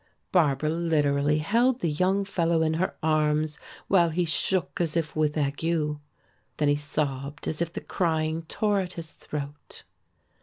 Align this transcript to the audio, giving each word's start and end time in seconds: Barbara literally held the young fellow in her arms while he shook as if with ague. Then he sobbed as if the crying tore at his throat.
Barbara 0.31 0.71
literally 0.71 1.37
held 1.37 1.79
the 1.81 1.87
young 1.91 2.25
fellow 2.25 2.63
in 2.63 2.73
her 2.73 2.95
arms 3.03 3.59
while 3.87 4.09
he 4.09 4.25
shook 4.25 4.81
as 4.81 4.97
if 4.97 5.15
with 5.15 5.37
ague. 5.37 5.97
Then 6.57 6.67
he 6.67 6.75
sobbed 6.75 7.47
as 7.47 7.61
if 7.61 7.71
the 7.71 7.81
crying 7.81 8.41
tore 8.47 8.79
at 8.79 8.93
his 8.93 9.11
throat. 9.11 9.83